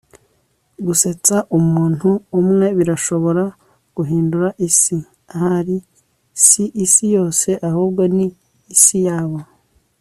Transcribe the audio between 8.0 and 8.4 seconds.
ni